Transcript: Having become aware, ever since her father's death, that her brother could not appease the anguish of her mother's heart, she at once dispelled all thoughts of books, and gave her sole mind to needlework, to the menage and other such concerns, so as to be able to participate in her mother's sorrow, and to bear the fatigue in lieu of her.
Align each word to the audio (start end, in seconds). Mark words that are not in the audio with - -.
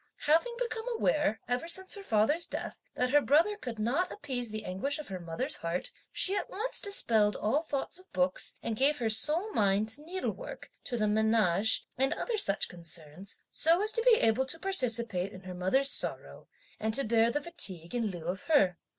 Having 0.21 0.55
become 0.57 0.87
aware, 0.95 1.39
ever 1.47 1.67
since 1.67 1.93
her 1.93 2.01
father's 2.01 2.47
death, 2.47 2.81
that 2.95 3.11
her 3.11 3.21
brother 3.21 3.55
could 3.55 3.77
not 3.77 4.11
appease 4.11 4.49
the 4.49 4.65
anguish 4.65 4.97
of 4.97 5.09
her 5.09 5.19
mother's 5.19 5.57
heart, 5.57 5.91
she 6.11 6.35
at 6.35 6.49
once 6.49 6.81
dispelled 6.81 7.35
all 7.35 7.61
thoughts 7.61 7.99
of 7.99 8.11
books, 8.11 8.55
and 8.63 8.75
gave 8.75 8.97
her 8.97 9.11
sole 9.11 9.51
mind 9.53 9.89
to 9.89 10.01
needlework, 10.01 10.71
to 10.85 10.97
the 10.97 11.07
menage 11.07 11.85
and 11.99 12.13
other 12.15 12.37
such 12.39 12.67
concerns, 12.67 13.41
so 13.51 13.79
as 13.83 13.91
to 13.91 14.01
be 14.01 14.15
able 14.19 14.47
to 14.47 14.57
participate 14.57 15.31
in 15.33 15.41
her 15.41 15.53
mother's 15.53 15.91
sorrow, 15.91 16.47
and 16.79 16.95
to 16.95 17.03
bear 17.03 17.29
the 17.29 17.39
fatigue 17.39 17.93
in 17.93 18.07
lieu 18.07 18.25
of 18.25 18.45
her. 18.45 18.79